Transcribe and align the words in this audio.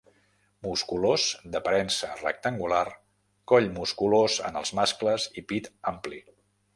Musculós, 0.67 1.25
d'aparença 1.55 2.07
rectangular, 2.21 2.83
coll 3.53 3.69
musculós 3.75 4.39
en 4.49 4.57
els 4.63 4.73
mascles 4.81 5.29
i 5.43 5.45
pit 5.53 5.69
ampli. 5.93 6.23